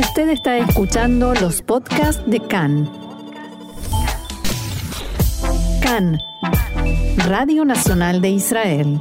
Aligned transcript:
Usted 0.00 0.30
está 0.30 0.56
escuchando 0.56 1.34
los 1.34 1.60
podcasts 1.60 2.22
de 2.26 2.40
CAN. 2.40 2.90
CAN, 5.82 6.18
Radio 7.28 7.66
Nacional 7.66 8.22
de 8.22 8.30
Israel. 8.30 8.98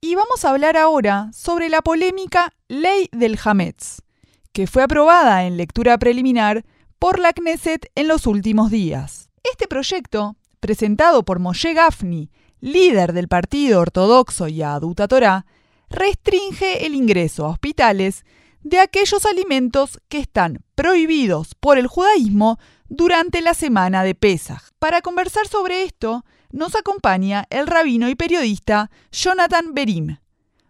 Y 0.00 0.14
vamos 0.14 0.46
a 0.46 0.48
hablar 0.50 0.78
ahora 0.78 1.28
sobre 1.34 1.68
la 1.68 1.82
polémica 1.82 2.54
Ley 2.68 3.10
del 3.12 3.38
Hametz, 3.44 4.00
que 4.54 4.66
fue 4.66 4.82
aprobada 4.82 5.44
en 5.44 5.58
lectura 5.58 5.98
preliminar 5.98 6.64
por 6.98 7.18
la 7.18 7.34
Knesset 7.34 7.90
en 7.94 8.08
los 8.08 8.26
últimos 8.26 8.70
días. 8.70 9.28
Este 9.44 9.68
proyecto, 9.68 10.36
presentado 10.58 11.22
por 11.22 11.38
Moshe 11.38 11.74
Gafni, 11.74 12.30
líder 12.60 13.12
del 13.12 13.28
Partido 13.28 13.80
Ortodoxo 13.80 14.48
y 14.48 14.62
Aduta 14.62 15.06
Torah, 15.06 15.44
restringe 15.90 16.86
el 16.86 16.94
ingreso 16.94 17.44
a 17.44 17.50
hospitales 17.50 18.24
de 18.62 18.80
aquellos 18.80 19.26
alimentos 19.26 20.00
que 20.08 20.18
están 20.18 20.60
prohibidos 20.74 21.54
por 21.54 21.78
el 21.78 21.86
judaísmo 21.86 22.58
durante 22.88 23.40
la 23.42 23.54
semana 23.54 24.04
de 24.04 24.14
Pesach. 24.14 24.62
Para 24.78 25.00
conversar 25.00 25.46
sobre 25.46 25.82
esto, 25.82 26.24
nos 26.50 26.76
acompaña 26.76 27.44
el 27.50 27.66
rabino 27.66 28.08
y 28.08 28.14
periodista 28.14 28.90
Jonathan 29.10 29.74
Berim. 29.74 30.16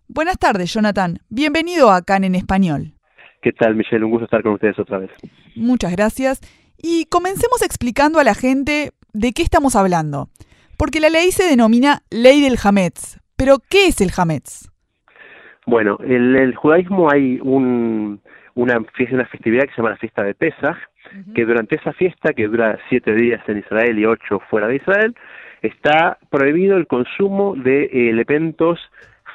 Buenas 0.08 0.38
tardes, 0.38 0.72
Jonathan. 0.72 1.18
Bienvenido 1.28 1.90
a 1.90 2.02
CAN 2.02 2.24
en 2.24 2.34
Español. 2.34 2.94
¿Qué 3.42 3.52
tal, 3.52 3.74
Michelle? 3.74 4.04
Un 4.04 4.10
gusto 4.10 4.26
estar 4.26 4.42
con 4.42 4.52
ustedes 4.52 4.78
otra 4.78 4.98
vez. 4.98 5.10
Muchas 5.56 5.92
gracias. 5.92 6.40
Y 6.76 7.06
comencemos 7.06 7.62
explicando 7.62 8.20
a 8.20 8.24
la 8.24 8.34
gente 8.34 8.92
de 9.12 9.32
qué 9.32 9.42
estamos 9.42 9.74
hablando. 9.74 10.28
Porque 10.76 11.00
la 11.00 11.10
ley 11.10 11.32
se 11.32 11.44
denomina 11.44 12.02
Ley 12.10 12.40
del 12.40 12.58
Hametz. 12.62 13.18
Pero, 13.36 13.58
¿qué 13.68 13.86
es 13.86 14.00
el 14.00 14.12
Hametz? 14.16 14.71
Bueno, 15.66 15.98
en 16.02 16.36
el 16.36 16.54
judaísmo 16.54 17.10
hay 17.10 17.38
un, 17.42 18.20
una, 18.54 18.80
fiesta, 18.94 19.14
una 19.14 19.26
festividad 19.26 19.64
que 19.64 19.70
se 19.70 19.76
llama 19.76 19.90
la 19.90 19.96
fiesta 19.96 20.22
de 20.22 20.34
Pesach, 20.34 20.76
que 21.34 21.44
durante 21.44 21.76
esa 21.76 21.92
fiesta, 21.92 22.32
que 22.32 22.48
dura 22.48 22.78
siete 22.88 23.14
días 23.14 23.40
en 23.48 23.58
Israel 23.58 23.98
y 23.98 24.06
ocho 24.06 24.40
fuera 24.50 24.66
de 24.66 24.76
Israel, 24.76 25.14
está 25.60 26.18
prohibido 26.30 26.76
el 26.76 26.86
consumo 26.86 27.54
de 27.56 28.08
elementos 28.10 28.80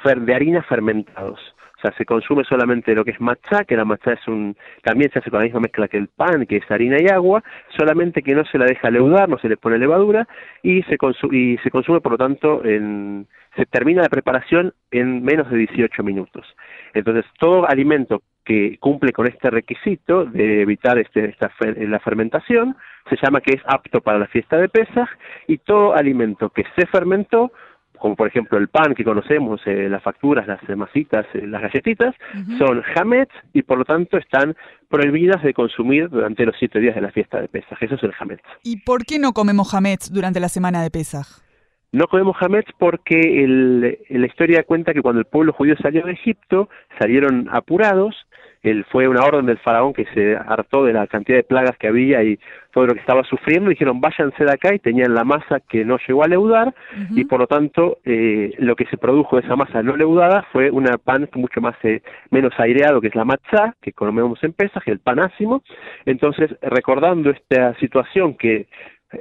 de 0.04 0.34
harina 0.34 0.62
fermentados. 0.62 1.40
O 1.78 1.80
sea, 1.80 1.92
se 1.96 2.04
consume 2.04 2.42
solamente 2.42 2.92
lo 2.94 3.04
que 3.04 3.12
es 3.12 3.20
matcha, 3.20 3.62
que 3.64 3.76
la 3.76 3.84
matcha 3.84 4.12
es 4.12 4.26
un, 4.26 4.56
también 4.82 5.12
se 5.12 5.20
hace 5.20 5.30
con 5.30 5.38
la 5.38 5.44
misma 5.44 5.60
mezcla 5.60 5.86
que 5.86 5.96
el 5.96 6.08
pan, 6.08 6.44
que 6.46 6.56
es 6.56 6.70
harina 6.70 6.96
y 7.00 7.06
agua, 7.06 7.42
solamente 7.76 8.22
que 8.22 8.34
no 8.34 8.44
se 8.46 8.58
la 8.58 8.64
deja 8.64 8.90
leudar, 8.90 9.28
no 9.28 9.38
se 9.38 9.48
le 9.48 9.56
pone 9.56 9.78
levadura, 9.78 10.26
y 10.62 10.82
se, 10.82 10.96
y 11.30 11.56
se 11.58 11.70
consume, 11.70 12.00
por 12.00 12.12
lo 12.12 12.18
tanto, 12.18 12.64
en, 12.64 13.28
se 13.58 13.66
termina 13.66 14.02
la 14.02 14.08
preparación 14.08 14.72
en 14.92 15.24
menos 15.24 15.50
de 15.50 15.58
18 15.58 16.04
minutos. 16.04 16.46
Entonces, 16.94 17.24
todo 17.40 17.68
alimento 17.68 18.22
que 18.44 18.78
cumple 18.78 19.12
con 19.12 19.26
este 19.26 19.50
requisito 19.50 20.24
de 20.24 20.62
evitar 20.62 20.96
este, 20.98 21.28
esta 21.28 21.50
la 21.60 21.98
fermentación 21.98 22.76
se 23.10 23.16
llama 23.22 23.40
que 23.40 23.56
es 23.56 23.62
apto 23.66 24.00
para 24.00 24.18
la 24.18 24.26
fiesta 24.28 24.56
de 24.56 24.68
Pesaj 24.68 25.08
y 25.48 25.58
todo 25.58 25.94
alimento 25.94 26.50
que 26.50 26.64
se 26.76 26.86
fermentó 26.86 27.52
como 27.98 28.14
por 28.14 28.28
ejemplo 28.28 28.58
el 28.58 28.68
pan 28.68 28.94
que 28.94 29.02
conocemos, 29.02 29.60
eh, 29.66 29.88
las 29.88 30.00
facturas, 30.04 30.46
las 30.46 30.60
masitas, 30.76 31.26
eh, 31.34 31.44
las 31.48 31.60
galletitas, 31.60 32.14
son 32.56 32.80
hametz 32.94 33.32
y 33.52 33.62
por 33.62 33.78
lo 33.78 33.84
tanto 33.84 34.18
están 34.18 34.54
prohibidas 34.88 35.42
de 35.42 35.52
consumir 35.52 36.08
durante 36.08 36.46
los 36.46 36.54
siete 36.60 36.78
días 36.78 36.94
de 36.94 37.00
la 37.00 37.10
fiesta 37.10 37.40
de 37.40 37.48
Pesaj. 37.48 37.82
Eso 37.82 37.96
es 37.96 38.02
el 38.04 38.14
hametz. 38.16 38.44
¿Y 38.62 38.82
por 38.82 39.04
qué 39.04 39.18
no 39.18 39.32
comemos 39.32 39.74
hametz 39.74 40.12
durante 40.12 40.38
la 40.38 40.48
semana 40.48 40.80
de 40.80 40.92
Pesaj? 40.92 41.47
No 41.90 42.06
comemos 42.06 42.36
hametz 42.40 42.70
porque 42.78 43.44
el, 43.44 43.98
la 44.10 44.26
historia 44.26 44.62
cuenta 44.64 44.92
que 44.92 45.00
cuando 45.00 45.20
el 45.20 45.26
pueblo 45.26 45.54
judío 45.54 45.74
salió 45.80 46.04
de 46.04 46.12
Egipto, 46.12 46.68
salieron 46.98 47.48
apurados. 47.50 48.14
Él 48.62 48.84
fue 48.90 49.06
una 49.06 49.24
orden 49.24 49.46
del 49.46 49.58
faraón 49.58 49.94
que 49.94 50.04
se 50.12 50.36
hartó 50.36 50.84
de 50.84 50.92
la 50.92 51.06
cantidad 51.06 51.38
de 51.38 51.44
plagas 51.44 51.78
que 51.78 51.86
había 51.86 52.22
y 52.24 52.38
todo 52.72 52.86
lo 52.86 52.94
que 52.94 53.00
estaba 53.00 53.22
sufriendo, 53.22 53.70
dijeron 53.70 54.00
váyanse 54.00 54.44
de 54.44 54.52
acá 54.52 54.74
y 54.74 54.80
tenían 54.80 55.14
la 55.14 55.24
masa 55.24 55.60
que 55.60 55.84
no 55.84 55.96
llegó 56.06 56.24
a 56.24 56.28
leudar 56.28 56.74
y 57.12 57.24
por 57.24 57.38
lo 57.38 57.46
tanto 57.46 57.98
eh, 58.04 58.52
lo 58.58 58.74
que 58.74 58.86
se 58.86 58.98
produjo 58.98 59.36
de 59.36 59.46
esa 59.46 59.54
masa 59.56 59.82
no 59.82 59.96
leudada 59.96 60.44
fue 60.52 60.70
una 60.70 60.98
pan 60.98 61.28
mucho 61.34 61.60
más 61.60 61.76
eh, 61.84 62.02
menos 62.30 62.52
aireado 62.58 63.00
que 63.00 63.08
es 63.08 63.14
la 63.14 63.24
matzá, 63.24 63.76
que 63.80 63.92
comemos 63.92 64.42
en 64.42 64.52
pesas, 64.52 64.82
el 64.86 64.98
panásimo. 64.98 65.62
Entonces, 66.04 66.50
recordando 66.60 67.30
esta 67.30 67.74
situación 67.78 68.34
que 68.34 68.66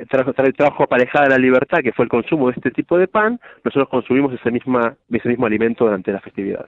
trajo, 0.10 0.34
trajo 0.34 0.84
aparejada 0.84 1.30
la 1.30 1.38
libertad, 1.38 1.80
que 1.84 1.94
fue 1.94 2.06
el 2.06 2.10
consumo 2.10 2.48
de 2.48 2.54
este 2.58 2.72
tipo 2.72 2.98
de 2.98 3.08
pan, 3.08 3.40
nosotros 3.64 3.90
consumimos 3.90 4.34
ese, 4.34 4.52
misma, 4.52 4.96
ese 5.10 5.30
mismo 5.30 5.46
alimento 5.46 5.86
durante 5.86 6.12
la 6.12 6.20
festividad. 6.20 6.66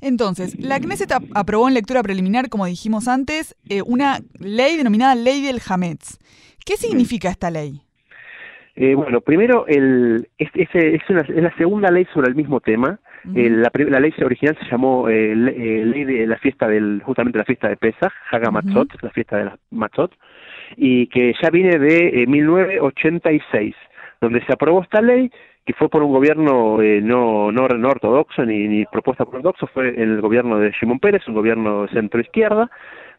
Entonces, 0.00 0.58
la 0.58 0.80
Knesset 0.80 1.12
aprobó 1.34 1.68
en 1.68 1.74
lectura 1.74 2.02
preliminar, 2.02 2.48
como 2.48 2.66
dijimos 2.66 3.06
antes, 3.06 3.56
eh, 3.68 3.82
una 3.82 4.18
ley 4.38 4.76
denominada 4.76 5.14
Ley 5.14 5.40
del 5.40 5.60
Hametz. 5.68 6.18
¿Qué 6.66 6.76
significa 6.76 7.30
esta 7.30 7.50
ley? 7.50 7.80
Eh, 8.76 8.94
bueno, 8.94 9.20
primero, 9.20 9.66
el, 9.66 10.28
es, 10.38 10.48
es, 10.54 11.00
una, 11.08 11.20
es, 11.20 11.42
la 11.42 11.54
segunda 11.56 11.90
ley 11.90 12.06
sobre 12.12 12.28
el 12.28 12.34
mismo 12.34 12.60
tema. 12.60 12.98
la, 13.24 13.70
la, 13.72 14.00
ley 14.00 14.12
original 14.24 14.56
se 14.58 14.70
llamó 14.70 15.08
eh, 15.08 15.34
Ley 15.36 16.04
de 16.04 16.26
la 16.26 16.38
fiesta 16.38 16.66
del, 16.66 17.02
justamente 17.04 17.38
la 17.38 17.44
fiesta 17.44 17.68
de 17.68 17.76
Pesach, 17.76 18.12
Haga 18.30 18.50
Matzot, 18.50 18.88
la 19.02 19.10
fiesta 19.10 19.36
de 19.36 19.44
la 19.44 19.58
Matzot, 19.70 20.12
y 20.76 21.06
que 21.08 21.34
ya 21.42 21.50
viene 21.50 21.78
de 21.78 22.26
1986, 22.26 23.74
donde 24.20 24.44
se 24.44 24.52
aprobó 24.52 24.82
esta 24.82 25.00
ley 25.00 25.30
que 25.70 25.74
fue 25.74 25.88
por 25.88 26.02
un 26.02 26.12
gobierno 26.12 26.80
eh, 26.82 27.00
no, 27.00 27.52
no, 27.52 27.68
no, 27.68 27.88
ortodoxo 27.88 28.44
ni, 28.44 28.66
ni 28.66 28.84
propuesta 28.86 29.24
por 29.24 29.36
ortodoxo, 29.36 29.66
fue 29.68 29.90
en 29.90 30.10
el 30.10 30.20
gobierno 30.20 30.58
de 30.58 30.72
Shimon 30.72 30.98
Pérez, 30.98 31.26
un 31.28 31.34
gobierno 31.34 31.86
centro-izquierda, 31.88 32.70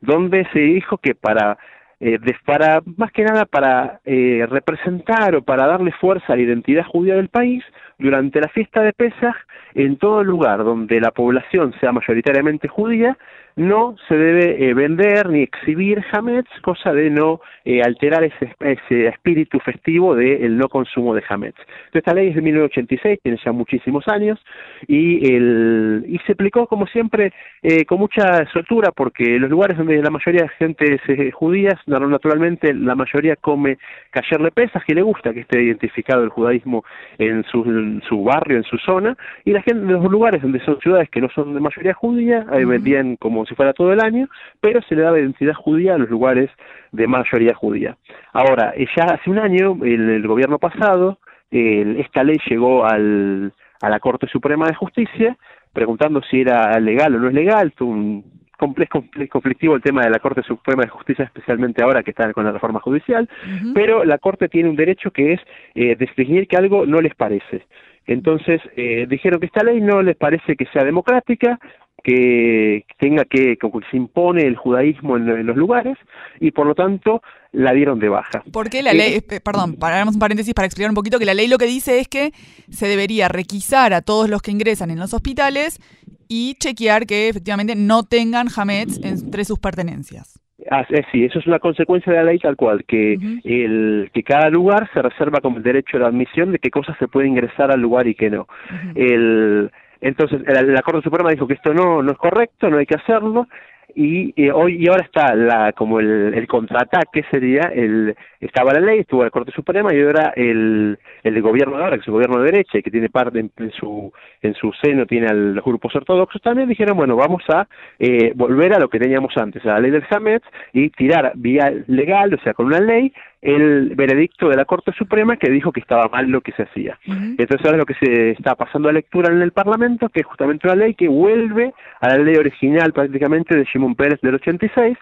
donde 0.01 0.45
se 0.51 0.59
dijo 0.59 0.97
que 0.97 1.15
para, 1.15 1.57
eh, 1.99 2.19
para 2.45 2.81
más 2.97 3.11
que 3.11 3.23
nada 3.23 3.45
para 3.45 4.01
eh, 4.05 4.45
representar 4.49 5.35
o 5.35 5.43
para 5.43 5.67
darle 5.67 5.91
fuerza 5.93 6.33
a 6.33 6.35
la 6.35 6.41
identidad 6.41 6.85
judía 6.85 7.15
del 7.15 7.29
país, 7.29 7.63
durante 7.99 8.41
la 8.41 8.49
fiesta 8.49 8.81
de 8.81 8.93
Pesach, 8.93 9.35
en 9.75 9.97
todo 9.97 10.23
lugar 10.23 10.63
donde 10.63 10.99
la 10.99 11.11
población 11.11 11.73
sea 11.79 11.91
mayoritariamente 11.91 12.67
judía, 12.67 13.17
no 13.55 13.95
se 14.07 14.15
debe 14.15 14.69
eh, 14.69 14.73
vender 14.73 15.29
ni 15.29 15.41
exhibir 15.41 16.03
hametz, 16.11 16.49
cosa 16.61 16.93
de 16.93 17.09
no 17.09 17.41
eh, 17.65 17.81
alterar 17.81 18.23
ese, 18.23 18.55
ese, 18.59 19.07
espíritu 19.07 19.59
festivo 19.59 20.15
del 20.15 20.57
no 20.57 20.69
consumo 20.69 21.13
de 21.13 21.23
hametz. 21.27 21.57
Entonces, 21.59 21.95
esta 21.95 22.13
ley 22.13 22.29
es 22.29 22.35
de 22.35 22.41
1986, 22.41 23.19
tiene 23.21 23.39
ya 23.43 23.51
muchísimos 23.51 24.07
años, 24.07 24.39
y, 24.87 25.33
el, 25.33 26.05
y 26.07 26.17
se 26.19 26.33
aplicó, 26.33 26.67
como 26.67 26.87
siempre, 26.87 27.33
eh, 27.61 27.85
con 27.85 27.99
mucha 27.99 28.45
soltura, 28.51 28.91
porque 28.91 29.37
los 29.37 29.49
lugares 29.49 29.77
donde 29.77 30.01
la 30.01 30.09
mayoría 30.09 30.43
de 30.43 30.49
gente 30.49 30.99
es 31.07 31.33
judía, 31.33 31.79
naturalmente 31.85 32.73
la 32.73 32.95
mayoría 32.95 33.35
come 33.35 33.77
de 34.13 34.51
pesas, 34.51 34.83
que 34.85 34.95
le 34.95 35.01
gusta 35.01 35.33
que 35.33 35.41
esté 35.41 35.61
identificado 35.61 36.23
el 36.23 36.29
judaísmo 36.29 36.83
en 37.17 37.43
su, 37.43 37.63
en 37.63 38.01
su 38.07 38.23
barrio, 38.23 38.57
en 38.57 38.63
su 38.63 38.77
zona, 38.77 39.17
y 39.45 39.51
la 39.51 39.61
gente 39.61 39.85
de 39.85 39.93
los 39.93 40.11
lugares 40.11 40.41
donde 40.41 40.59
son 40.61 40.79
ciudades 40.79 41.09
que 41.09 41.21
no 41.21 41.29
son 41.29 41.53
de 41.53 41.59
mayoría 41.59 41.93
judía, 41.93 42.45
vendían 42.65 43.15
como 43.17 43.40
si 43.45 43.55
fuera 43.55 43.73
todo 43.73 43.93
el 43.93 43.99
año, 43.99 44.27
pero 44.59 44.81
se 44.81 44.95
le 44.95 45.03
daba 45.03 45.19
identidad 45.19 45.53
judía 45.53 45.95
a 45.95 45.97
los 45.97 46.09
lugares 46.09 46.49
de 46.91 47.07
mayoría 47.07 47.53
judía. 47.53 47.97
Ahora, 48.33 48.73
eh, 48.75 48.85
ya 48.95 49.05
hace 49.05 49.29
un 49.29 49.39
año, 49.39 49.77
en 49.83 50.09
el 50.09 50.27
gobierno 50.27 50.59
pasado, 50.59 51.19
esta 51.51 52.23
ley 52.23 52.37
llegó 52.49 52.85
al, 52.85 53.51
a 53.81 53.89
la 53.89 53.99
Corte 53.99 54.27
Suprema 54.27 54.67
de 54.67 54.75
Justicia, 54.75 55.37
preguntando 55.73 56.21
si 56.23 56.41
era 56.41 56.79
legal 56.79 57.15
o 57.15 57.19
no 57.19 57.27
es 57.27 57.33
legal, 57.33 57.73
fue 57.75 57.87
un 57.87 58.23
complejo, 58.61 59.03
conflictivo 59.29 59.75
el 59.75 59.81
tema 59.81 60.03
de 60.03 60.11
la 60.11 60.19
Corte 60.19 60.43
Suprema 60.43 60.83
de 60.83 60.89
Justicia, 60.89 61.25
especialmente 61.25 61.83
ahora 61.83 62.03
que 62.03 62.11
está 62.11 62.31
con 62.31 62.45
la 62.45 62.51
reforma 62.51 62.79
judicial, 62.79 63.27
pero 63.73 64.03
la 64.05 64.19
Corte 64.19 64.49
tiene 64.49 64.69
un 64.69 64.75
derecho 64.75 65.09
que 65.09 65.33
es 65.33 65.41
eh, 65.73 65.95
definir 65.95 66.47
que 66.47 66.57
algo 66.57 66.85
no 66.85 67.01
les 67.01 67.15
parece. 67.15 67.65
Entonces, 68.05 68.61
eh, 68.75 69.07
dijeron 69.09 69.39
que 69.39 69.47
esta 69.47 69.63
ley 69.63 69.81
no 69.81 70.03
les 70.03 70.15
parece 70.15 70.55
que 70.55 70.65
sea 70.67 70.83
democrática, 70.83 71.59
que 72.03 72.85
tenga 72.99 73.25
que, 73.25 73.57
que 73.57 73.69
se 73.89 73.97
impone 73.97 74.45
el 74.45 74.55
judaísmo 74.55 75.17
en, 75.17 75.45
los 75.45 75.55
lugares 75.55 75.97
y 76.39 76.51
por 76.51 76.67
lo 76.67 76.75
tanto 76.75 77.21
la 77.51 77.73
dieron 77.73 77.99
de 77.99 78.09
baja. 78.09 78.43
Porque 78.51 78.81
la 78.81 78.93
ley, 78.93 79.15
eh, 79.15 79.41
perdón, 79.41 79.75
paramos 79.75 80.15
un 80.15 80.19
paréntesis 80.19 80.53
para 80.53 80.65
explicar 80.65 80.89
un 80.89 80.95
poquito 80.95 81.19
que 81.19 81.25
la 81.25 81.33
ley 81.33 81.47
lo 81.47 81.57
que 81.57 81.65
dice 81.65 81.99
es 81.99 82.07
que 82.07 82.31
se 82.69 82.87
debería 82.87 83.27
requisar 83.27 83.93
a 83.93 84.01
todos 84.01 84.29
los 84.29 84.41
que 84.41 84.51
ingresan 84.51 84.91
en 84.91 84.99
los 84.99 85.13
hospitales 85.13 85.79
y 86.27 86.55
chequear 86.55 87.05
que 87.05 87.29
efectivamente 87.29 87.75
no 87.75 88.03
tengan 88.03 88.47
hametz 88.55 89.03
entre 89.03 89.43
sus 89.43 89.59
pertenencias. 89.59 90.41
Ah, 90.69 90.85
sí, 91.11 91.23
eso 91.25 91.39
es 91.39 91.47
una 91.47 91.59
consecuencia 91.59 92.11
de 92.11 92.19
la 92.19 92.25
ley 92.25 92.39
tal 92.39 92.55
cual, 92.55 92.83
que, 92.85 93.13
el, 93.43 94.11
que 94.13 94.23
cada 94.23 94.49
lugar 94.49 94.89
se 94.93 95.01
reserva 95.01 95.41
como 95.41 95.57
el 95.57 95.63
derecho 95.63 95.97
de 95.97 96.05
admisión 96.05 96.51
de 96.51 96.59
qué 96.59 96.69
cosas 96.69 96.95
se 96.99 97.07
puede 97.07 97.27
ingresar 97.27 97.71
al 97.71 97.81
lugar 97.81 98.07
y 98.07 98.15
qué 98.15 98.29
no. 98.29 98.47
el, 98.95 99.71
entonces, 100.01 100.41
la, 100.45 100.81
Corte 100.81 101.03
Suprema 101.03 101.29
dijo 101.29 101.47
que 101.47 101.53
esto 101.53 101.73
no, 101.73 102.01
no 102.01 102.11
es 102.11 102.17
correcto, 102.17 102.69
no 102.69 102.77
hay 102.77 102.85
que 102.87 102.95
hacerlo. 102.95 103.47
y 103.93 104.33
eh, 104.41 104.51
hoy 104.51 104.77
y 104.79 104.87
ahora 104.87 105.03
está 105.03 105.35
la 105.35 105.73
como 105.73 105.99
el, 105.99 106.33
el, 106.33 106.47
contraataque 106.47 107.23
sería 107.29 107.63
el 107.73 108.15
estaba 108.39 108.71
la 108.71 108.79
ley 108.79 108.99
estuvo 108.99 109.21
la 109.21 109.29
Corte 109.29 109.51
Suprema 109.51 109.93
y 109.93 110.01
ahora 110.01 110.31
el, 110.35 110.97
el 111.23 111.41
gobierno 111.41 111.75
de 111.75 111.83
ahora 111.83 111.97
que 111.97 112.01
es 112.01 112.07
el 112.07 112.13
gobierno 112.13 112.39
de 112.39 112.51
derecha 112.51 112.77
y 112.77 112.83
que 112.83 112.89
tiene 112.89 113.09
parte 113.09 113.39
en, 113.39 113.71
su 113.71 114.13
en 114.41 114.53
su 114.53 114.71
seno 114.81 115.05
tiene 115.05 115.27
a 115.27 115.33
los 115.33 115.65
grupos 115.65 115.93
ortodoxos 115.93 116.41
también 116.41 116.69
dijeron 116.69 116.95
bueno 116.95 117.17
vamos 117.17 117.43
a 117.49 117.67
eh, 117.99 118.31
volver 118.33 118.73
a 118.73 118.79
lo 118.79 118.87
que 118.87 118.97
teníamos 118.97 119.35
antes 119.35 119.65
a 119.65 119.73
la 119.73 119.79
ley 119.81 119.91
del 119.91 120.05
Hametz 120.09 120.45
y 120.71 120.89
tirar 120.91 121.33
vía 121.35 121.69
legal 121.87 122.33
o 122.33 122.41
sea 122.43 122.53
con 122.53 122.67
una 122.67 122.79
ley 122.79 123.11
el 123.41 123.95
veredicto 123.95 124.49
de 124.49 124.55
la 124.55 124.65
Corte 124.65 124.91
Suprema 124.93 125.37
que 125.37 125.49
dijo 125.49 125.71
que 125.71 125.79
estaba 125.79 126.07
mal 126.09 126.29
lo 126.29 126.41
que 126.41 126.51
se 126.51 126.63
hacía. 126.63 126.99
Entonces 127.05 127.65
ahora 127.65 127.77
lo 127.77 127.85
que 127.85 127.95
se 127.95 128.31
está 128.31 128.55
pasando 128.55 128.89
a 128.89 128.93
lectura 128.93 129.33
en 129.33 129.41
el 129.41 129.51
Parlamento, 129.51 130.09
que 130.09 130.21
es 130.21 130.25
justamente 130.25 130.67
una 130.67 130.75
ley 130.75 130.93
que 130.93 131.07
vuelve 131.07 131.73
a 131.99 132.09
la 132.09 132.17
ley 132.17 132.35
original 132.35 132.93
prácticamente 132.93 133.55
de 133.55 133.63
Shimon 133.63 133.95
Pérez 133.95 134.21
del 134.21 134.35
86, 134.35 134.97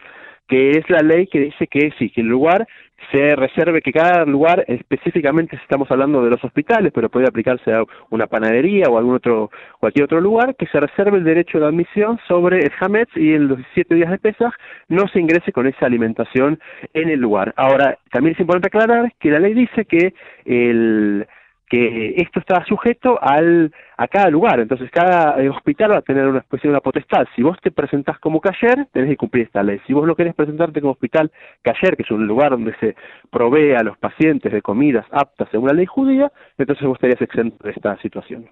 que 0.49 0.71
es 0.71 0.89
la 0.89 0.99
ley 0.99 1.27
que 1.27 1.39
dice 1.39 1.67
que 1.67 1.91
sí, 1.97 2.09
que 2.09 2.21
el 2.21 2.27
lugar 2.27 2.67
se 3.11 3.35
reserve 3.35 3.81
que 3.81 3.93
cada 3.93 4.25
lugar, 4.25 4.65
específicamente 4.67 5.55
si 5.55 5.61
estamos 5.63 5.89
hablando 5.89 6.23
de 6.23 6.31
los 6.31 6.43
hospitales, 6.43 6.91
pero 6.93 7.09
puede 7.09 7.27
aplicarse 7.27 7.71
a 7.71 7.83
una 8.09 8.27
panadería 8.27 8.85
o 8.89 8.97
algún 8.97 9.15
otro, 9.15 9.51
cualquier 9.79 10.05
otro 10.05 10.19
lugar, 10.19 10.55
que 10.55 10.67
se 10.67 10.79
reserve 10.79 11.17
el 11.17 11.23
derecho 11.23 11.59
de 11.59 11.67
admisión 11.67 12.19
sobre 12.27 12.59
el 12.59 12.71
Hametz 12.79 13.15
y 13.15 13.33
en 13.33 13.47
los 13.47 13.59
siete 13.73 13.95
días 13.95 14.11
de 14.11 14.17
Pesach 14.17 14.53
no 14.89 15.07
se 15.07 15.19
ingrese 15.19 15.51
con 15.51 15.67
esa 15.67 15.85
alimentación 15.85 16.59
en 16.93 17.09
el 17.09 17.19
lugar. 17.19 17.53
Ahora, 17.55 17.97
también 18.11 18.33
es 18.33 18.39
importante 18.41 18.67
aclarar 18.67 19.13
que 19.19 19.31
la 19.31 19.39
ley 19.39 19.53
dice 19.53 19.85
que 19.85 20.13
el 20.45 21.25
que 21.69 22.15
esto 22.17 22.39
está 22.39 22.65
sujeto 22.65 23.19
al, 23.21 23.71
a 23.95 24.07
cada 24.07 24.29
lugar, 24.29 24.59
entonces 24.59 24.89
cada 24.91 25.39
eh, 25.41 25.49
hospital 25.49 25.91
va 25.91 25.97
a 25.97 26.01
tener 26.01 26.27
una 26.27 26.39
especie 26.39 26.67
de 26.67 26.71
una 26.71 26.81
potestad. 26.81 27.25
Si 27.35 27.43
vos 27.43 27.57
te 27.61 27.69
presentás 27.69 28.17
como 28.19 28.41
cayer, 28.41 28.87
tenés 28.91 29.11
que 29.11 29.17
cumplir 29.17 29.45
esta 29.45 29.61
ley. 29.61 29.79
Si 29.85 29.93
vos 29.93 30.07
no 30.07 30.15
querés 30.15 30.33
presentarte 30.33 30.81
como 30.81 30.93
hospital 30.93 31.31
cayer, 31.61 31.95
que 31.95 32.03
es 32.03 32.11
un 32.11 32.25
lugar 32.25 32.51
donde 32.51 32.75
se 32.79 32.95
provee 33.29 33.73
a 33.73 33.83
los 33.83 33.97
pacientes 33.99 34.51
de 34.51 34.61
comidas 34.63 35.05
aptas 35.11 35.47
según 35.51 35.67
la 35.67 35.73
ley 35.73 35.85
judía, 35.85 36.31
entonces 36.57 36.87
vos 36.87 36.95
estarías 36.95 37.21
exento 37.21 37.63
de 37.63 37.71
esta 37.71 37.95
situación. 38.01 38.47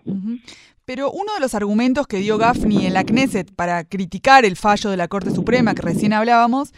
Pero 0.85 1.09
uno 1.11 1.33
de 1.33 1.41
los 1.41 1.55
argumentos 1.55 2.07
que 2.07 2.17
dio 2.17 2.37
Gaffney 2.37 2.85
en 2.85 2.93
la 2.93 3.03
Knesset 3.03 3.53
para 3.55 3.83
criticar 3.83 4.45
el 4.45 4.55
fallo 4.55 4.91
de 4.91 4.97
la 4.97 5.07
Corte 5.07 5.31
Suprema 5.31 5.73
que 5.73 5.81
recién 5.81 6.13
hablábamos 6.13 6.71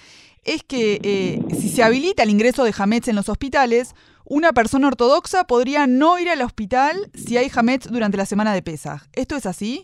es 0.43 0.63
que 0.63 0.99
eh, 1.03 1.41
si 1.59 1.69
se 1.69 1.83
habilita 1.83 2.23
el 2.23 2.29
ingreso 2.29 2.63
de 2.63 2.73
Hametz 2.77 3.07
en 3.07 3.15
los 3.15 3.29
hospitales, 3.29 3.95
una 4.25 4.53
persona 4.53 4.87
ortodoxa 4.87 5.45
podría 5.45 5.87
no 5.87 6.19
ir 6.19 6.29
al 6.29 6.41
hospital 6.41 7.09
si 7.15 7.37
hay 7.37 7.51
Hametz 7.53 7.87
durante 7.89 8.17
la 8.17 8.25
semana 8.25 8.53
de 8.53 8.61
Pesaj. 8.61 9.03
¿Esto 9.13 9.35
es 9.35 9.45
así? 9.45 9.83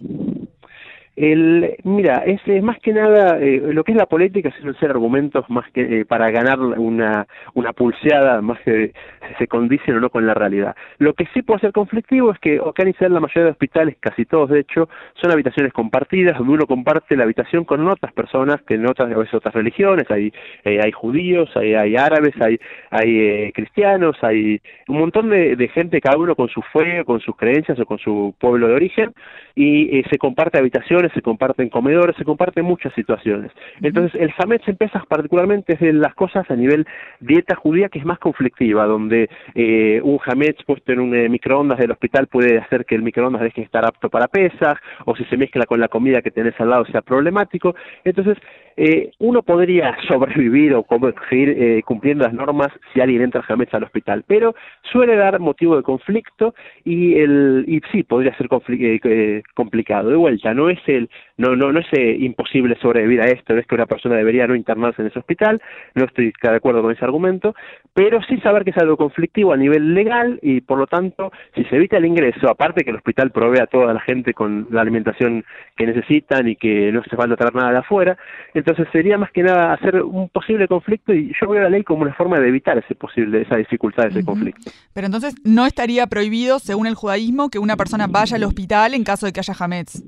El, 1.15 1.77
mira, 1.83 2.23
es, 2.25 2.41
más 2.61 2.77
que 2.79 2.91
nada, 2.91 3.39
eh, 3.39 3.61
lo 3.71 3.85
que 3.85 3.93
es 3.93 3.97
la 3.97 4.05
política 4.05 4.51
suelen 4.51 4.77
ser 4.79 4.89
argumentos 4.89 5.49
más 5.49 5.69
que 5.71 6.01
eh, 6.01 6.05
para 6.05 6.29
ganar 6.29 6.59
una, 6.59 7.25
una 7.53 7.71
pulseada, 7.71 8.41
más 8.41 8.59
que 8.61 8.91
se 9.37 9.47
condicen 9.47 9.95
o 9.95 10.01
no 10.01 10.09
con 10.09 10.27
la 10.27 10.33
realidad. 10.33 10.75
Lo 10.97 11.13
que 11.13 11.25
sí 11.33 11.41
puede 11.41 11.61
ser 11.61 11.71
conflictivo 11.71 12.31
es 12.31 12.39
que 12.39 12.59
acá 12.59 12.83
en 12.83 13.13
la 13.13 13.21
mayoría 13.21 13.45
de 13.45 13.51
hospitales, 13.51 13.95
casi 14.01 14.25
todos 14.25 14.49
de 14.49 14.59
hecho, 14.59 14.89
son 15.21 15.31
habitaciones 15.31 15.71
compartidas, 15.71 16.37
donde 16.37 16.53
uno 16.53 16.65
comparte 16.65 17.15
la 17.15 17.23
habitación 17.23 17.63
con 17.63 17.87
otras 17.87 18.11
personas, 18.11 18.61
que 18.63 18.73
en 18.73 18.85
otras, 18.85 19.09
a 19.09 19.17
veces 19.17 19.33
otras 19.35 19.53
religiones, 19.53 20.11
hay, 20.11 20.33
eh, 20.65 20.81
hay 20.83 20.91
judíos, 20.91 21.49
hay, 21.55 21.75
hay 21.75 21.95
árabes, 21.95 22.33
hay, 22.41 22.59
hay 22.89 23.53
cristianos, 23.53 24.17
hay 24.21 24.59
un 24.89 24.99
montón 24.99 25.29
de, 25.29 25.55
de, 25.55 25.67
gente, 25.69 26.01
cada 26.01 26.17
uno 26.17 26.35
con 26.35 26.49
su 26.49 26.61
fe, 26.61 27.05
con 27.05 27.21
sus 27.21 27.37
creencias 27.37 27.79
o 27.79 27.85
con 27.85 27.99
su 27.99 28.35
pueblo 28.37 28.67
de 28.67 28.73
origen, 28.73 29.13
y 29.55 30.03
se 30.09 30.17
comparte 30.17 30.59
habitaciones 30.59 31.04
se 31.13 31.21
comparten 31.21 31.69
comedores, 31.69 32.15
se 32.17 32.25
comparten 32.25 32.65
muchas 32.65 32.93
situaciones. 32.93 33.51
Entonces, 33.81 34.19
el 34.19 34.33
Hametz 34.37 34.67
empieza 34.67 35.03
particularmente 35.07 35.73
es 35.73 35.79
de 35.79 35.93
las 35.93 36.13
cosas 36.15 36.49
a 36.49 36.55
nivel 36.55 36.85
dieta 37.19 37.55
judía 37.55 37.89
que 37.89 37.99
es 37.99 38.05
más 38.05 38.19
conflictiva, 38.19 38.85
donde 38.85 39.29
eh, 39.53 40.01
un 40.03 40.19
Hametz 40.25 40.63
puesto 40.65 40.91
en 40.91 40.99
un 40.99 41.15
eh, 41.15 41.29
microondas 41.29 41.79
del 41.79 41.91
hospital 41.91 42.27
puede 42.27 42.57
hacer 42.57 42.85
que 42.85 42.95
el 42.95 43.03
microondas 43.03 43.41
deje 43.41 43.61
de 43.61 43.65
estar 43.65 43.85
apto 43.85 44.09
para 44.09 44.27
pesas, 44.27 44.75
o 45.05 45.15
si 45.15 45.23
se 45.25 45.37
mezcla 45.37 45.65
con 45.65 45.79
la 45.79 45.87
comida 45.87 46.21
que 46.21 46.31
tenés 46.31 46.59
al 46.59 46.69
lado 46.69 46.85
sea 46.85 47.01
problemático. 47.01 47.75
Entonces, 48.03 48.37
eh, 48.77 49.11
uno 49.19 49.41
podría 49.41 49.95
sobrevivir 50.07 50.73
o 50.73 50.85
eh, 51.31 51.81
cumpliendo 51.85 52.25
las 52.25 52.33
normas 52.33 52.69
si 52.93 53.01
alguien 53.01 53.21
entra 53.21 53.41
jamás 53.43 53.73
al 53.73 53.83
hospital, 53.83 54.23
pero 54.27 54.55
suele 54.91 55.15
dar 55.15 55.39
motivo 55.39 55.75
de 55.77 55.83
conflicto 55.83 56.53
y 56.83 57.15
el 57.15 57.65
y 57.67 57.81
sí 57.91 58.03
podría 58.03 58.35
ser 58.37 58.47
eh, 58.69 59.43
complicado. 59.53 60.09
De 60.09 60.15
vuelta, 60.15 60.53
no 60.53 60.69
es 60.69 60.79
el 60.87 61.09
no 61.37 61.55
no 61.55 61.71
no 61.71 61.79
es 61.79 61.87
imposible 62.19 62.77
sobrevivir 62.81 63.21
a 63.21 63.25
esto, 63.25 63.53
no 63.53 63.59
es 63.59 63.67
que 63.67 63.75
una 63.75 63.85
persona 63.85 64.15
debería 64.15 64.47
no 64.47 64.55
internarse 64.55 65.01
en 65.01 65.09
ese 65.09 65.19
hospital, 65.19 65.61
no 65.93 66.05
estoy 66.05 66.33
de 66.41 66.55
acuerdo 66.55 66.81
con 66.81 66.91
ese 66.91 67.03
argumento, 67.03 67.55
pero 67.93 68.21
sí 68.23 68.37
saber 68.39 68.63
que 68.63 68.71
es 68.71 68.77
algo 68.77 68.97
conflictivo 68.97 69.53
a 69.53 69.57
nivel 69.57 69.93
legal 69.93 70.39
y 70.41 70.61
por 70.61 70.77
lo 70.77 70.87
tanto 70.87 71.31
si 71.55 71.63
se 71.65 71.75
evita 71.75 71.97
el 71.97 72.05
ingreso, 72.05 72.49
aparte 72.49 72.83
que 72.83 72.91
el 72.91 72.97
hospital 72.97 73.31
provee 73.31 73.59
a 73.59 73.67
toda 73.67 73.93
la 73.93 73.99
gente 73.99 74.33
con 74.33 74.67
la 74.71 74.81
alimentación 74.81 75.43
que 75.75 75.85
necesitan 75.85 76.47
y 76.47 76.55
que 76.55 76.91
no 76.91 77.03
se 77.03 77.15
falta 77.15 77.35
traer 77.35 77.55
nada 77.55 77.71
de 77.71 77.77
afuera, 77.79 78.17
entonces 78.53 78.87
sería 78.91 79.17
más 79.17 79.31
que 79.31 79.43
nada 79.43 79.73
hacer 79.73 80.01
un 80.01 80.29
posible 80.29 80.67
conflicto 80.67 81.13
y 81.13 81.33
yo 81.39 81.49
veo 81.49 81.61
la 81.61 81.69
ley 81.69 81.83
como 81.83 82.03
una 82.03 82.13
forma 82.13 82.39
de 82.39 82.47
evitar 82.47 82.77
ese 82.77 82.95
posible, 82.95 83.41
esa 83.41 83.57
dificultad, 83.57 84.07
ese 84.07 84.23
conflicto. 84.23 84.71
Pero 84.93 85.05
entonces 85.05 85.35
no 85.43 85.65
estaría 85.65 86.07
prohibido, 86.07 86.59
según 86.59 86.87
el 86.87 86.95
judaísmo, 86.95 87.49
que 87.49 87.59
una 87.59 87.75
persona 87.75 88.07
vaya 88.07 88.37
al 88.37 88.43
hospital 88.43 88.93
en 88.93 89.03
caso 89.03 89.25
de 89.25 89.33
que 89.33 89.39
haya 89.39 89.53
Hametz. 89.57 90.03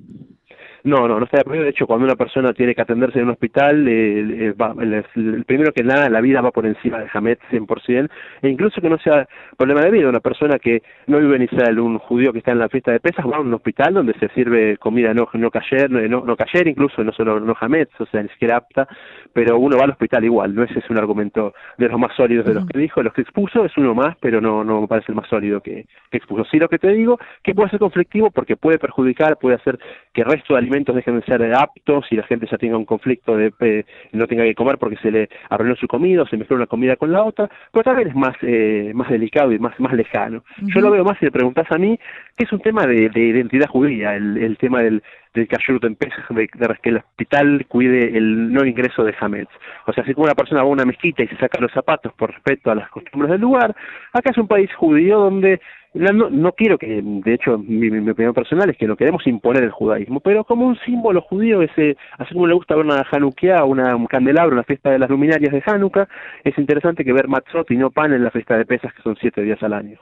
No, 0.88 1.06
no, 1.06 1.20
no 1.20 1.26
está 1.26 1.44
prohibido. 1.44 1.66
De 1.66 1.72
hecho, 1.72 1.86
cuando 1.86 2.06
una 2.06 2.16
persona 2.16 2.54
tiene 2.54 2.74
que 2.74 2.82
atenderse 2.82 3.20
en 3.20 3.26
un 3.26 3.32
hospital, 3.32 3.86
eh, 3.90 4.54
el, 4.56 5.44
primero 5.46 5.74
que 5.74 5.84
nada, 5.84 6.10
la 6.10 6.22
vida 6.22 6.40
va 6.40 6.52
por 6.52 6.66
encima 6.66 7.00
de 7.00 7.10
Hamed 7.14 7.38
100%, 7.52 8.10
e 8.42 8.48
incluso 8.48 8.80
que 8.80 8.88
no 8.88 8.98
sea 9.00 9.28
problema 9.58 9.82
de 9.82 9.92
vida. 9.92 10.08
Una 10.08 10.22
persona 10.22 10.58
que 10.60 10.82
no 11.08 11.20
vive 11.20 11.36
en 11.36 11.42
Israel, 11.42 11.82
un 11.82 11.98
judío 11.98 12.32
que 12.32 12.40
está 12.40 12.54
en 12.54 12.60
la 12.60 12.70
fiesta 12.70 12.94
de 12.94 13.02
pesas, 13.02 13.26
va 13.26 13.36
a 13.36 13.42
un 13.42 13.54
hospital 13.54 13.96
donde 13.96 14.14
se 14.14 14.30
sirve 14.30 14.78
comida 14.78 15.14
no 15.14 15.28
no 15.34 15.52
cayer, 15.52 15.92
no, 15.92 16.22
no 16.24 16.38
cayer 16.38 16.70
incluso, 16.70 17.04
no 17.04 17.12
solo 17.12 17.42
no 17.42 17.54
Hamed, 17.60 17.90
o 18.00 18.06
sea, 18.06 18.24
ni 18.24 18.30
siquiera 18.30 18.56
apta, 18.56 18.88
pero 19.34 19.60
uno 19.60 19.78
va 19.78 19.84
al 19.84 19.92
hospital 19.92 20.24
igual. 20.24 20.56
No 20.56 20.64
ese 20.64 20.80
es 20.80 20.90
un 20.90 20.98
argumento 20.98 21.54
de 21.78 21.90
los 21.90 22.00
más 22.00 22.16
sólidos 22.16 22.46
de 22.46 22.54
los 22.54 22.66
que 22.66 22.80
dijo. 22.80 23.04
Los 23.04 23.12
que 23.12 23.24
expuso 23.24 23.66
es 23.66 23.76
uno 23.76 23.94
más, 23.94 24.16
pero 24.22 24.40
no, 24.40 24.64
no 24.64 24.80
me 24.82 24.88
parece 24.88 25.12
el 25.12 25.16
más 25.16 25.28
sólido 25.28 25.60
que, 25.60 25.86
que 26.10 26.18
expuso. 26.18 26.46
Sí, 26.46 26.60
lo 26.60 26.70
que 26.70 26.80
te 26.80 26.94
digo, 26.94 27.20
que 27.44 27.54
puede 27.54 27.70
ser 27.72 27.80
conflictivo 27.80 28.32
porque 28.32 28.56
puede 28.56 28.80
perjudicar, 28.80 29.38
puede 29.38 29.58
hacer 29.58 29.78
que 30.14 30.22
el 30.22 30.30
resto 30.30 30.54
de 30.54 30.60
alimentos 30.60 30.77
dejen 30.86 31.20
de 31.20 31.26
ser 31.26 31.54
aptos 31.54 32.06
y 32.12 32.16
la 32.16 32.24
gente 32.24 32.48
ya 32.50 32.58
tenga 32.58 32.78
un 32.78 32.86
conflicto 32.86 33.36
de 33.36 33.54
eh, 33.60 33.86
no 34.12 34.28
tenga 34.28 34.44
que 34.44 34.56
comer 34.56 34.78
porque 34.78 34.98
se 34.98 35.12
le 35.12 35.30
arruinó 35.50 35.76
su 35.76 35.88
comida 35.88 36.24
o 36.24 36.28
se 36.28 36.38
mezcló 36.38 36.56
una 36.56 36.68
comida 36.68 36.96
con 36.96 37.12
la 37.12 37.24
otra, 37.24 37.50
pero 37.72 37.84
también 37.84 38.10
es 38.10 38.16
más 38.16 38.36
eh, 38.42 38.92
más 38.94 39.10
delicado 39.10 39.52
y 39.52 39.60
más 39.60 39.80
más 39.80 39.94
lejano. 39.94 40.44
Yo 40.62 40.82
lo 40.82 40.92
veo 40.92 41.04
más 41.04 41.18
si 41.20 41.26
me 41.26 41.32
preguntas 41.32 41.68
a 41.72 41.78
mí, 41.78 41.98
que 42.36 42.46
es 42.46 42.52
un 42.52 42.60
tema 42.60 42.86
de, 42.86 43.10
identidad 43.16 43.68
judía, 43.68 44.16
el, 44.16 44.38
el 44.38 44.58
tema 44.58 44.82
del 44.82 45.02
del 45.34 45.48
kashrut 45.48 45.84
en 45.84 45.98
de, 46.00 46.50
de, 46.50 46.76
que 46.82 46.90
el 46.90 46.98
hospital 46.98 47.66
cuide 47.68 48.18
el 48.18 48.52
no 48.52 48.66
ingreso 48.66 49.04
de 49.04 49.14
Hametz. 49.20 49.52
O 49.86 49.94
sea, 49.94 50.04
así 50.04 50.14
como 50.14 50.26
una 50.26 50.36
persona 50.36 50.62
va 50.62 50.68
a 50.68 50.72
una 50.72 50.86
mezquita 50.86 51.24
y 51.24 51.28
se 51.28 51.38
saca 51.38 51.60
los 51.62 51.72
zapatos 51.72 52.12
por 52.14 52.32
respeto 52.32 52.72
a 52.72 52.76
las 52.76 52.90
costumbres 52.90 53.32
del 53.32 53.42
lugar, 53.42 53.76
acá 54.14 54.32
es 54.32 54.38
un 54.38 54.48
país 54.48 54.74
judío 54.74 55.20
donde 55.20 55.62
no, 55.98 56.30
no 56.30 56.52
quiero 56.54 56.78
que, 56.78 57.02
de 57.04 57.34
hecho, 57.34 57.58
mi, 57.58 57.88
opinión 58.10 58.34
personal 58.34 58.70
es 58.70 58.78
que 58.78 58.88
no 58.88 58.96
queremos 58.96 59.26
imponer 59.28 59.64
el 59.64 59.72
judaísmo, 59.72 60.20
pero 60.20 60.44
como 60.44 60.68
un 60.68 60.78
símbolo 60.86 61.22
judío, 61.22 61.62
ese, 61.62 61.98
así 62.18 62.34
como 62.34 62.48
le 62.48 62.54
gusta 62.54 62.76
ver 62.76 62.86
una 62.86 63.06
Hanukkah, 63.10 63.64
una, 63.66 63.96
un 63.96 64.06
candelabro 64.06 64.52
en 64.52 64.58
la 64.58 64.64
fiesta 64.64 64.92
de 64.92 65.00
las 65.00 65.10
luminarias 65.10 65.52
de 65.52 65.64
Hanukkah, 65.66 66.08
es 66.44 66.58
interesante 66.58 67.04
que 67.04 67.14
ver 67.14 67.28
matzot 67.28 67.70
y 67.72 67.78
no 67.78 67.92
pan 67.92 68.14
en 68.14 68.24
la 68.24 68.32
fiesta 68.32 68.58
de 68.58 68.66
pesas, 68.66 68.94
que 68.94 69.02
son 69.02 69.18
siete 69.20 69.42
días 69.42 69.62
al 69.64 69.74
año. 69.74 70.00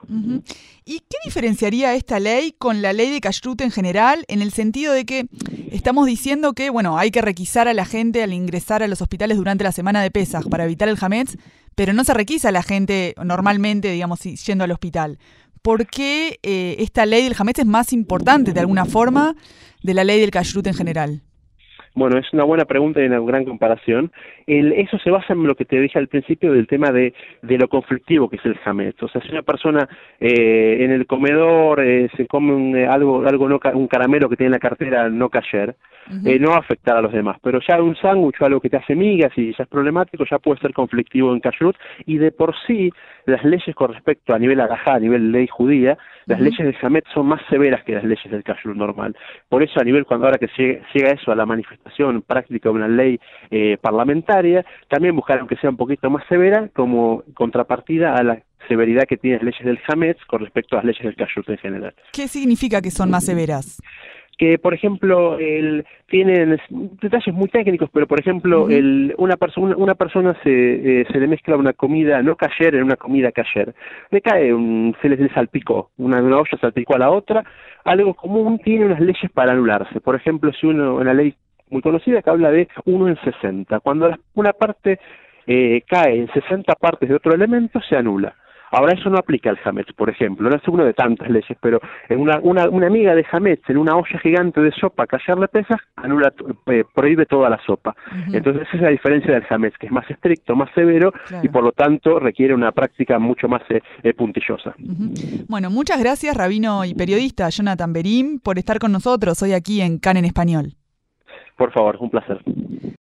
¿Y 0.86 1.00
qué 1.00 1.18
diferenciaría 1.26 1.94
esta 1.94 2.20
ley 2.20 2.54
con 2.58 2.82
la 2.82 2.94
ley 2.94 3.12
de 3.12 3.22
Kashrut 3.22 3.62
en 3.62 3.72
general, 3.72 4.26
en 4.28 4.42
el 4.42 4.52
sentido 4.52 4.94
de 4.94 5.06
que 5.06 5.26
estamos 5.72 6.06
diciendo 6.06 6.54
que, 6.54 6.70
bueno, 6.70 6.98
hay 6.98 7.12
que 7.12 7.22
requisar 7.22 7.68
a 7.68 7.74
la 7.74 7.86
gente 7.86 8.24
al 8.24 8.34
ingresar 8.34 8.84
a 8.84 8.88
los 8.88 9.02
hospitales 9.02 9.38
durante 9.38 9.64
la 9.64 9.72
semana 9.72 10.02
de 10.02 10.12
pesas 10.12 10.46
para 10.48 10.66
evitar 10.66 10.90
el 10.90 10.98
Hametz, 11.00 11.38
pero 11.76 11.92
no 11.94 12.04
se 12.04 12.14
requisa 12.14 12.50
a 12.50 12.52
la 12.52 12.64
gente 12.64 13.14
normalmente, 13.24 13.92
digamos, 13.92 14.22
yendo 14.22 14.64
al 14.64 14.72
hospital 14.72 15.18
por 15.66 15.88
qué 15.88 16.38
eh, 16.44 16.76
esta 16.78 17.08
ley 17.08 17.24
del 17.24 17.34
Hametz 17.38 17.58
es 17.58 17.66
más 17.66 17.92
importante 17.92 18.54
de 18.54 18.60
alguna 18.60 18.86
forma 18.86 19.34
de 19.82 19.96
la 19.96 20.04
ley 20.04 20.20
del 20.22 20.30
Kashrut 20.30 20.68
en 20.68 20.76
general. 20.76 21.22
Bueno, 21.96 22.20
es 22.20 22.32
una 22.34 22.44
buena 22.44 22.66
pregunta 22.66 23.02
y 23.02 23.08
una 23.08 23.20
gran 23.20 23.46
comparación. 23.46 24.12
El, 24.46 24.74
eso 24.74 25.00
se 25.00 25.10
basa 25.10 25.34
en 25.34 25.42
lo 25.48 25.56
que 25.56 25.66
te 25.66 25.80
dije 25.80 25.98
al 25.98 26.08
principio 26.08 26.52
del 26.52 26.68
tema 26.68 26.92
de, 26.92 27.16
de 27.42 27.58
lo 27.58 27.68
conflictivo 27.68 28.30
que 28.30 28.36
es 28.36 28.46
el 28.46 28.60
Hametz. 28.64 29.02
O 29.02 29.08
sea, 29.08 29.22
si 29.24 29.30
una 29.30 29.42
persona 29.42 29.90
eh, 30.20 30.78
en 30.82 30.92
el 30.92 31.08
comedor 31.08 31.84
eh, 31.84 32.10
se 32.16 32.28
come 32.28 32.54
un, 32.54 32.76
algo, 32.76 33.26
algo 33.26 33.50
no, 33.50 33.60
un 33.74 33.88
caramelo 33.88 34.30
que 34.30 34.36
tiene 34.36 34.50
en 34.50 34.60
la 34.60 34.60
cartera 34.60 35.10
no 35.10 35.30
cayer, 35.30 35.76
eh, 36.26 36.40
no 36.40 36.54
afectar 36.54 36.98
a 36.98 37.02
los 37.02 37.12
demás. 37.12 37.38
Pero 37.42 37.60
ya 37.68 37.82
un 37.82 37.96
sándwich 37.96 38.42
o 38.42 38.46
algo 38.46 38.62
que 38.62 38.70
te 38.70 38.78
hace 38.78 38.96
migas 38.96 39.32
y 39.36 39.54
ya 39.56 39.64
es 39.64 39.70
problemático, 39.70 40.26
ya 40.30 40.40
puede 40.40 40.60
ser 40.60 40.74
conflictivo 40.74 41.34
en 41.34 41.40
kashrut. 41.40 41.76
Y 42.06 42.18
de 42.18 42.32
por 42.32 42.56
sí, 42.68 42.92
las 43.26 43.44
leyes 43.44 43.76
con 43.76 43.94
respecto 43.94 44.34
a 44.34 44.40
nivel 44.40 44.60
alajá, 44.60 44.96
a 44.96 45.00
nivel 45.00 45.32
ley 45.32 45.48
judía, 45.48 45.98
las 46.26 46.40
leyes 46.40 46.60
del 46.60 46.76
Hamet 46.82 47.06
son 47.14 47.28
más 47.28 47.42
severas 47.50 47.84
que 47.84 47.94
las 47.94 48.04
leyes 48.04 48.30
del 48.30 48.44
kashrut 48.44 48.76
normal. 48.76 49.16
Por 49.50 49.64
eso, 49.64 49.80
a 49.80 49.84
nivel, 49.84 50.06
cuando 50.06 50.26
ahora 50.26 50.40
que 50.40 50.50
llega 50.58 51.12
eso 51.12 51.32
a 51.32 51.36
la 51.36 51.46
manifestación 51.46 52.22
práctica 52.22 52.70
de 52.70 52.76
una 52.76 52.88
ley 52.88 53.20
eh, 53.52 53.78
parlamentaria, 53.80 54.66
también 54.88 55.16
buscaron 55.16 55.48
que 55.48 55.56
sea 55.58 55.70
un 55.70 55.78
poquito 55.78 56.10
más 56.10 56.26
severa 56.28 56.70
como 56.74 57.24
contrapartida 57.34 58.16
a 58.16 58.24
la 58.24 58.40
severidad 58.68 59.04
que 59.08 59.18
tienen 59.18 59.40
las 59.40 59.46
leyes 59.46 59.66
del 59.66 59.80
Hametz 59.88 60.24
con 60.26 60.42
respecto 60.42 60.76
a 60.76 60.80
las 60.80 60.86
leyes 60.86 61.04
del 61.04 61.16
Kashrut 61.16 61.50
en 61.50 61.58
general. 61.58 61.94
¿Qué 62.12 62.28
significa 62.28 62.82
que 62.82 62.92
son 62.92 63.12
más 63.12 63.26
severas? 63.26 63.82
Que 64.38 64.58
por 64.58 64.74
ejemplo 64.74 65.38
el, 65.40 65.86
tienen 66.08 66.60
detalles 67.02 67.34
muy 67.34 67.48
técnicos 67.48 67.90
pero 67.94 68.08
por 68.08 68.20
ejemplo 68.20 68.70
el, 68.70 69.14
una 69.18 69.38
persona 69.38 69.76
una 69.78 69.96
persona 69.96 70.36
se, 70.44 71.02
eh, 71.02 71.06
se 71.12 71.20
le 71.20 71.28
mezcla 71.28 71.56
una 71.56 71.74
comida 71.74 72.22
no 72.22 72.36
cayer 72.36 72.76
en 72.76 72.84
una 72.84 72.96
comida 72.96 73.32
cayer. 73.32 73.74
Le 74.12 74.22
cae 74.22 74.54
un, 74.54 74.96
se 75.02 75.10
le 75.10 75.30
salpicó 75.30 75.92
una, 75.98 76.22
una 76.22 76.38
olla 76.38 76.58
salpicó 76.60 76.96
a 76.96 77.00
la 77.00 77.12
otra. 77.12 77.44
Algo 77.84 78.14
común 78.14 78.60
tiene 78.60 78.86
unas 78.86 79.00
leyes 79.00 79.32
para 79.34 79.52
anularse. 79.52 80.00
Por 80.02 80.16
ejemplo 80.16 80.52
si 80.54 80.68
uno 80.68 80.96
una 80.96 81.14
ley 81.14 81.36
muy 81.70 81.82
conocida 81.82 82.22
que 82.22 82.30
habla 82.30 82.52
de 82.52 82.68
uno 82.86 83.08
en 83.08 83.18
60 83.22 83.80
cuando 83.80 84.16
una 84.36 84.54
parte 84.54 85.00
eh, 85.48 85.82
cae 85.88 86.18
en 86.18 86.28
60 86.32 86.74
partes 86.76 87.10
de 87.10 87.16
otro 87.16 87.34
elemento 87.34 87.80
se 87.88 87.96
anula 87.96 88.36
Ahora 88.72 88.94
eso 88.94 89.10
no 89.10 89.18
aplica 89.18 89.50
al 89.50 89.60
Hametz, 89.64 89.94
por 89.94 90.10
ejemplo, 90.10 90.50
no 90.50 90.56
es 90.56 90.68
uno 90.68 90.84
de 90.84 90.94
tantas 90.94 91.30
leyes, 91.30 91.58
pero 91.62 91.80
en 92.10 92.20
una, 92.20 92.40
una, 92.42 92.70
una 92.70 92.88
amiga 92.88 93.16
de 93.16 93.26
Hametz 93.32 93.70
en 93.70 93.78
una 93.78 93.96
olla 93.96 94.20
gigante 94.20 94.62
de 94.62 94.72
sopa 94.72 95.08
callarle 95.08 95.48
pesas, 95.48 95.80
anula, 95.96 96.34
eh, 96.68 96.84
prohíbe 96.94 97.26
toda 97.26 97.50
la 97.50 97.60
sopa. 97.66 97.96
Entonces 98.32 98.64
esa 98.68 98.78
es 98.78 98.82
la 98.82 98.90
diferencia 98.90 99.34
del 99.34 99.44
Hametz, 99.50 99.78
que 99.78 99.88
es 99.88 99.92
más 99.92 100.10
estricto, 100.10 100.56
más 100.56 100.70
severo 100.74 101.14
y 101.42 101.50
por 101.50 101.64
lo 101.64 101.72
tanto 101.72 102.20
requiere 102.20 102.54
una 102.54 102.72
práctica 102.72 103.20
mucho 103.20 103.48
más 103.48 103.62
eh, 103.70 103.82
eh, 104.04 104.14
puntillosa. 104.14 104.74
Bueno, 105.48 105.70
muchas 105.70 106.00
gracias, 106.00 106.36
rabino 106.36 106.86
y 106.86 106.94
periodista 106.94 107.50
Jonathan 107.50 107.94
Berim, 107.94 108.40
por 108.40 108.58
estar 108.58 108.80
con 108.80 108.92
nosotros 108.92 109.42
hoy 109.42 109.54
aquí 109.54 109.82
en 109.82 110.00
CAN 110.00 110.18
en 110.18 110.26
Español. 110.26 110.74
Por 111.58 111.72
favor, 111.72 111.98
un 112.00 112.10
placer. 112.10 112.42